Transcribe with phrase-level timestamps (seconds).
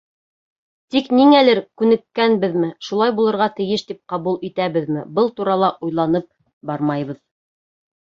[0.95, 6.31] Тик ниңәлер, күнеккәнбеҙме, шулай булырға тейеш тип ҡабул итәбеҙме, был турала уйланып
[6.75, 7.25] бармайбыҙ.